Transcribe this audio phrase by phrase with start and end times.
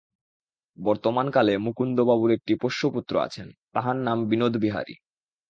[0.77, 4.95] বর্তমান কালে মুকুন্দবাবুর একটি পোষ্যপুত্র আছেন, তাঁহার নাম বিনোদবিহারী।